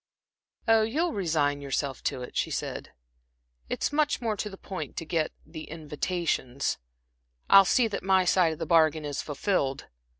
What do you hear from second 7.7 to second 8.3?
that my